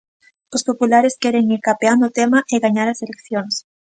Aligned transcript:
Os 0.55 0.65
populares 0.69 1.17
queren 1.21 1.45
ir 1.55 1.61
capeando 1.69 2.03
o 2.07 2.13
tema 2.19 2.39
e 2.53 2.55
gañar 2.63 2.87
as 2.89 3.01
eleccións. 3.05 3.53